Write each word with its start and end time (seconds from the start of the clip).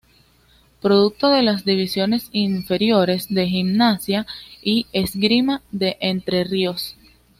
Producto 0.81 1.29
de 1.29 1.43
las 1.43 1.63
divisiones 1.63 2.29
inferiores 2.31 3.27
de 3.29 3.45
Gimnasia 3.45 4.25
y 4.63 4.87
Esgrima 4.93 5.61
de 5.71 5.97
Entre 5.99 6.43
Ríos. 6.43 6.95